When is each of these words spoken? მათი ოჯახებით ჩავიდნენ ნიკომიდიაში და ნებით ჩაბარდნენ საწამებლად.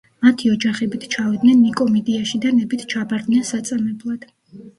მათი 0.27 0.51
ოჯახებით 0.51 1.03
ჩავიდნენ 1.15 1.59
ნიკომიდიაში 1.65 2.41
და 2.47 2.55
ნებით 2.61 2.87
ჩაბარდნენ 2.95 3.45
საწამებლად. 3.53 4.29